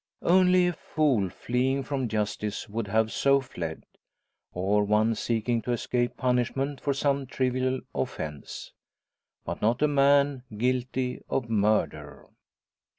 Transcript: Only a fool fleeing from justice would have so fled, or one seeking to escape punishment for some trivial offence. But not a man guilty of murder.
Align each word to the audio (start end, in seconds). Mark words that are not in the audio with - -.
Only 0.23 0.65
a 0.65 0.73
fool 0.73 1.29
fleeing 1.29 1.83
from 1.83 2.07
justice 2.07 2.67
would 2.67 2.87
have 2.87 3.11
so 3.11 3.39
fled, 3.39 3.83
or 4.51 4.83
one 4.83 5.13
seeking 5.13 5.61
to 5.61 5.73
escape 5.73 6.17
punishment 6.17 6.81
for 6.81 6.91
some 6.91 7.27
trivial 7.27 7.81
offence. 7.93 8.71
But 9.45 9.61
not 9.61 9.83
a 9.83 9.87
man 9.87 10.41
guilty 10.57 11.21
of 11.29 11.51
murder. 11.51 12.25